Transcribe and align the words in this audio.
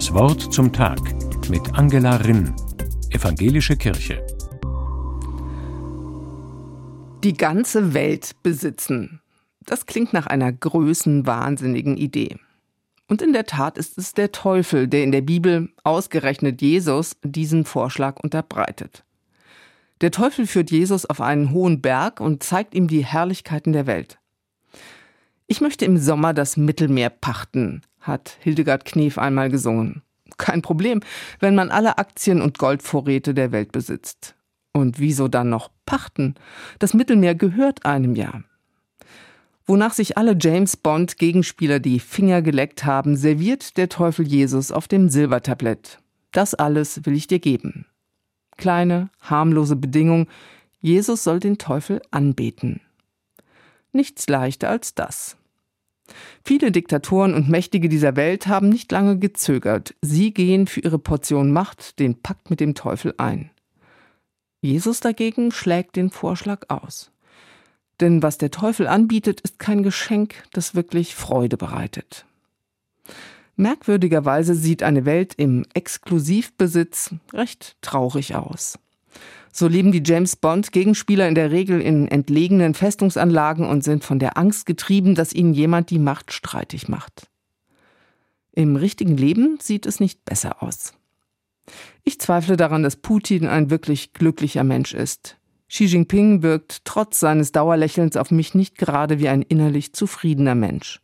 Das 0.00 0.14
Wort 0.14 0.40
zum 0.50 0.72
Tag 0.72 0.98
mit 1.50 1.74
Angela 1.74 2.16
Rinn, 2.16 2.54
Evangelische 3.10 3.76
Kirche. 3.76 4.26
Die 7.22 7.34
ganze 7.34 7.92
Welt 7.92 8.34
besitzen. 8.42 9.20
Das 9.66 9.84
klingt 9.84 10.14
nach 10.14 10.26
einer 10.26 10.54
größenwahnsinnigen 10.54 11.98
Idee. 11.98 12.38
Und 13.08 13.20
in 13.20 13.34
der 13.34 13.44
Tat 13.44 13.76
ist 13.76 13.98
es 13.98 14.14
der 14.14 14.32
Teufel, 14.32 14.88
der 14.88 15.04
in 15.04 15.12
der 15.12 15.20
Bibel, 15.20 15.68
ausgerechnet 15.84 16.62
Jesus, 16.62 17.18
diesen 17.22 17.66
Vorschlag 17.66 18.20
unterbreitet. 18.20 19.04
Der 20.00 20.12
Teufel 20.12 20.46
führt 20.46 20.70
Jesus 20.70 21.04
auf 21.04 21.20
einen 21.20 21.50
hohen 21.50 21.82
Berg 21.82 22.20
und 22.20 22.42
zeigt 22.42 22.74
ihm 22.74 22.88
die 22.88 23.04
Herrlichkeiten 23.04 23.74
der 23.74 23.86
Welt. 23.86 24.18
Ich 25.46 25.60
möchte 25.60 25.84
im 25.84 25.98
Sommer 25.98 26.32
das 26.32 26.56
Mittelmeer 26.56 27.10
pachten, 27.10 27.82
hat 28.00 28.36
Hildegard 28.40 28.84
Knef 28.84 29.18
einmal 29.18 29.50
gesungen. 29.50 30.02
Kein 30.38 30.62
Problem, 30.62 31.00
wenn 31.38 31.54
man 31.54 31.70
alle 31.70 31.98
Aktien 31.98 32.40
und 32.40 32.58
Goldvorräte 32.58 33.34
der 33.34 33.52
Welt 33.52 33.72
besitzt. 33.72 34.34
Und 34.72 34.98
wieso 34.98 35.28
dann 35.28 35.50
noch 35.50 35.70
pachten? 35.84 36.34
Das 36.78 36.94
Mittelmeer 36.94 37.34
gehört 37.34 37.84
einem 37.84 38.14
ja. 38.14 38.42
Wonach 39.66 39.92
sich 39.92 40.16
alle 40.16 40.36
James 40.38 40.76
Bond 40.76 41.16
Gegenspieler 41.18 41.78
die 41.78 42.00
Finger 42.00 42.42
geleckt 42.42 42.84
haben, 42.84 43.16
serviert 43.16 43.76
der 43.76 43.88
Teufel 43.88 44.26
Jesus 44.26 44.72
auf 44.72 44.88
dem 44.88 45.08
Silbertablett. 45.08 45.98
Das 46.32 46.54
alles 46.54 47.04
will 47.04 47.14
ich 47.14 47.26
dir 47.26 47.38
geben. 47.38 47.86
Kleine, 48.56 49.10
harmlose 49.20 49.76
Bedingung, 49.76 50.26
Jesus 50.80 51.24
soll 51.24 51.40
den 51.40 51.58
Teufel 51.58 52.00
anbeten. 52.10 52.80
Nichts 53.92 54.28
leichter 54.28 54.68
als 54.70 54.94
das. 54.94 55.36
Viele 56.44 56.72
Diktatoren 56.72 57.34
und 57.34 57.48
Mächtige 57.48 57.88
dieser 57.88 58.16
Welt 58.16 58.46
haben 58.46 58.68
nicht 58.68 58.90
lange 58.92 59.18
gezögert. 59.18 59.94
Sie 60.02 60.32
gehen 60.32 60.66
für 60.66 60.80
ihre 60.80 60.98
Portion 60.98 61.52
Macht 61.52 61.98
den 61.98 62.20
Pakt 62.20 62.50
mit 62.50 62.60
dem 62.60 62.74
Teufel 62.74 63.14
ein. 63.18 63.50
Jesus 64.62 65.00
dagegen 65.00 65.52
schlägt 65.52 65.96
den 65.96 66.10
Vorschlag 66.10 66.68
aus. 66.68 67.10
Denn 68.00 68.22
was 68.22 68.38
der 68.38 68.50
Teufel 68.50 68.86
anbietet, 68.86 69.40
ist 69.40 69.58
kein 69.58 69.82
Geschenk, 69.82 70.34
das 70.52 70.74
wirklich 70.74 71.14
Freude 71.14 71.56
bereitet. 71.56 72.24
Merkwürdigerweise 73.56 74.54
sieht 74.54 74.82
eine 74.82 75.04
Welt 75.04 75.34
im 75.36 75.66
Exklusivbesitz 75.74 77.14
recht 77.32 77.76
traurig 77.82 78.34
aus. 78.34 78.78
So 79.52 79.66
leben 79.66 79.92
die 79.92 80.02
James 80.04 80.36
Bond 80.36 80.72
Gegenspieler 80.72 81.28
in 81.28 81.34
der 81.34 81.50
Regel 81.50 81.80
in 81.80 82.08
entlegenen 82.08 82.74
Festungsanlagen 82.74 83.66
und 83.66 83.82
sind 83.82 84.04
von 84.04 84.18
der 84.18 84.38
Angst 84.38 84.66
getrieben, 84.66 85.14
dass 85.14 85.32
ihnen 85.32 85.54
jemand 85.54 85.90
die 85.90 85.98
Macht 85.98 86.32
streitig 86.32 86.88
macht. 86.88 87.28
Im 88.52 88.76
richtigen 88.76 89.16
Leben 89.16 89.58
sieht 89.60 89.86
es 89.86 90.00
nicht 90.00 90.24
besser 90.24 90.62
aus. 90.62 90.92
Ich 92.04 92.20
zweifle 92.20 92.56
daran, 92.56 92.82
dass 92.82 92.96
Putin 92.96 93.46
ein 93.46 93.70
wirklich 93.70 94.12
glücklicher 94.12 94.64
Mensch 94.64 94.94
ist. 94.94 95.36
Xi 95.68 95.84
Jinping 95.84 96.42
wirkt 96.42 96.84
trotz 96.84 97.20
seines 97.20 97.52
Dauerlächelns 97.52 98.16
auf 98.16 98.32
mich 98.32 98.54
nicht 98.54 98.76
gerade 98.76 99.20
wie 99.20 99.28
ein 99.28 99.42
innerlich 99.42 99.92
zufriedener 99.92 100.56
Mensch. 100.56 101.00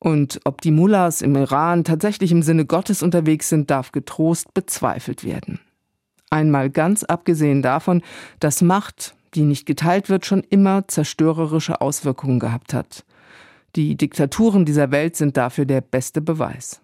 Und 0.00 0.40
ob 0.44 0.60
die 0.60 0.72
Mullahs 0.72 1.20
im 1.20 1.36
Iran 1.36 1.84
tatsächlich 1.84 2.32
im 2.32 2.42
Sinne 2.42 2.64
Gottes 2.64 3.02
unterwegs 3.02 3.48
sind, 3.48 3.70
darf 3.70 3.92
getrost 3.92 4.54
bezweifelt 4.54 5.24
werden. 5.24 5.60
Einmal 6.30 6.70
ganz 6.70 7.02
abgesehen 7.02 7.60
davon, 7.60 8.02
dass 8.38 8.62
Macht, 8.62 9.14
die 9.34 9.42
nicht 9.42 9.66
geteilt 9.66 10.08
wird, 10.08 10.26
schon 10.26 10.44
immer 10.48 10.86
zerstörerische 10.88 11.80
Auswirkungen 11.80 12.38
gehabt 12.38 12.72
hat. 12.72 13.04
Die 13.76 13.96
Diktaturen 13.96 14.64
dieser 14.64 14.90
Welt 14.90 15.16
sind 15.16 15.36
dafür 15.36 15.64
der 15.64 15.80
beste 15.80 16.20
Beweis. 16.20 16.80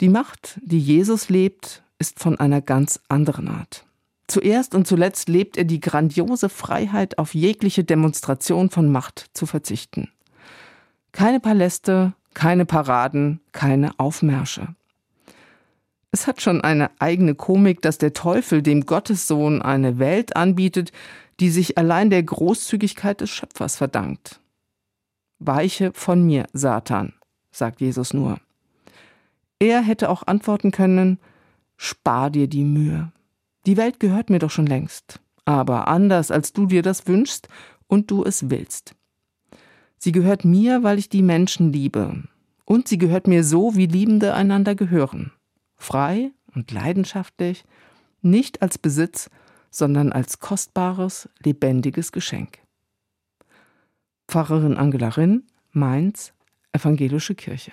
Die 0.00 0.08
Macht, 0.08 0.60
die 0.62 0.78
Jesus 0.78 1.28
lebt, 1.28 1.82
ist 1.98 2.18
von 2.18 2.38
einer 2.40 2.60
ganz 2.60 3.00
anderen 3.08 3.48
Art. 3.48 3.84
Zuerst 4.26 4.74
und 4.76 4.86
zuletzt 4.86 5.28
lebt 5.28 5.56
er 5.56 5.64
die 5.64 5.80
grandiose 5.80 6.48
Freiheit, 6.48 7.18
auf 7.18 7.34
jegliche 7.34 7.82
Demonstration 7.82 8.70
von 8.70 8.90
Macht 8.90 9.26
zu 9.34 9.44
verzichten. 9.44 10.08
Keine 11.12 11.40
Paläste, 11.40 12.14
keine 12.32 12.64
Paraden, 12.64 13.40
keine 13.52 13.98
Aufmärsche. 13.98 14.68
Es 16.12 16.26
hat 16.26 16.42
schon 16.42 16.60
eine 16.60 16.90
eigene 16.98 17.34
Komik, 17.34 17.82
dass 17.82 17.98
der 17.98 18.12
Teufel 18.12 18.62
dem 18.62 18.84
Gottessohn 18.84 19.62
eine 19.62 19.98
Welt 19.98 20.34
anbietet, 20.34 20.90
die 21.38 21.50
sich 21.50 21.78
allein 21.78 22.10
der 22.10 22.22
Großzügigkeit 22.22 23.20
des 23.20 23.30
Schöpfers 23.30 23.76
verdankt. 23.76 24.40
Weiche 25.38 25.92
von 25.94 26.26
mir, 26.26 26.46
Satan, 26.52 27.12
sagt 27.52 27.80
Jesus 27.80 28.12
nur. 28.12 28.40
Er 29.60 29.82
hätte 29.82 30.10
auch 30.10 30.26
antworten 30.26 30.72
können, 30.72 31.18
spar 31.76 32.30
dir 32.30 32.48
die 32.48 32.64
Mühe. 32.64 33.12
Die 33.66 33.76
Welt 33.76 34.00
gehört 34.00 34.30
mir 34.30 34.40
doch 34.40 34.50
schon 34.50 34.66
längst, 34.66 35.20
aber 35.44 35.86
anders, 35.86 36.30
als 36.30 36.52
du 36.52 36.66
dir 36.66 36.82
das 36.82 37.06
wünschst 37.06 37.48
und 37.86 38.10
du 38.10 38.24
es 38.24 38.50
willst. 38.50 38.94
Sie 39.96 40.12
gehört 40.12 40.44
mir, 40.44 40.82
weil 40.82 40.98
ich 40.98 41.08
die 41.08 41.22
Menschen 41.22 41.72
liebe, 41.72 42.24
und 42.64 42.88
sie 42.88 42.98
gehört 42.98 43.26
mir 43.26 43.44
so, 43.44 43.76
wie 43.76 43.86
Liebende 43.86 44.34
einander 44.34 44.74
gehören 44.74 45.32
frei 45.80 46.32
und 46.54 46.70
leidenschaftlich, 46.70 47.64
nicht 48.22 48.62
als 48.62 48.78
Besitz, 48.78 49.30
sondern 49.70 50.12
als 50.12 50.38
kostbares, 50.38 51.28
lebendiges 51.38 52.12
Geschenk. 52.12 52.58
Pfarrerin 54.28 54.76
Angela 54.76 55.08
Rinn, 55.08 55.46
Mainz, 55.72 56.32
Evangelische 56.72 57.34
Kirche. 57.34 57.72